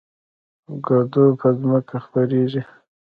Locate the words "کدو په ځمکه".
0.85-1.95